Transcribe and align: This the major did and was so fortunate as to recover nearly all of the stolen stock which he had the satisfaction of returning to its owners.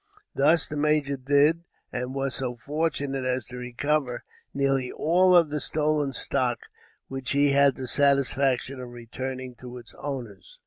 This 0.33 0.67
the 0.67 0.77
major 0.77 1.15
did 1.15 1.63
and 1.93 2.15
was 2.15 2.33
so 2.33 2.55
fortunate 2.55 3.23
as 3.23 3.45
to 3.45 3.57
recover 3.57 4.23
nearly 4.51 4.91
all 4.91 5.35
of 5.35 5.51
the 5.51 5.59
stolen 5.59 6.11
stock 6.11 6.57
which 7.07 7.33
he 7.33 7.51
had 7.51 7.75
the 7.75 7.85
satisfaction 7.85 8.79
of 8.79 8.89
returning 8.89 9.53
to 9.59 9.77
its 9.77 9.93
owners. 9.99 10.59